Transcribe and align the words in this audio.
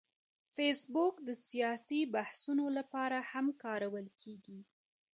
فېسبوک 0.55 1.15
د 1.27 1.29
سیاسي 1.47 2.01
بحثونو 2.13 2.65
لپاره 2.77 3.17
هم 3.31 3.45
کارول 3.63 4.07
کېږي 4.21 4.59